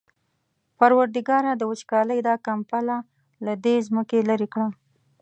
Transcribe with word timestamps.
پروردګاره 0.79 1.51
د 1.57 1.61
وچکالۍ 1.71 2.19
دا 2.27 2.35
کمپله 2.47 2.95
له 3.45 3.53
دې 3.63 3.75
ځمکې 3.87 4.19
لېرې 4.27 4.47
کړه. 4.53 4.67